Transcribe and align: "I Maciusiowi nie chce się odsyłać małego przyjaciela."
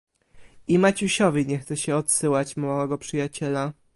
"I 0.67 0.77
Maciusiowi 0.79 1.45
nie 1.45 1.59
chce 1.59 1.77
się 1.77 1.95
odsyłać 1.95 2.57
małego 2.57 2.97
przyjaciela." 2.97 3.73